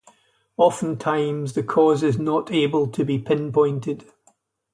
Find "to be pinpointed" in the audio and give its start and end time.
2.87-4.05